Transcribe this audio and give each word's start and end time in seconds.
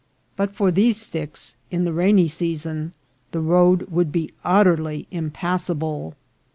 But 0.35 0.49
for 0.51 0.71
these 0.71 0.97
sticks, 0.97 1.57
in 1.69 1.85
the 1.85 1.93
rainy 1.93 2.27
season 2.27 2.93
the 3.29 3.39
road 3.39 3.83
would 3.91 4.11
be 4.11 4.31
utterly 4.43 5.05
impassable. 5.11 6.15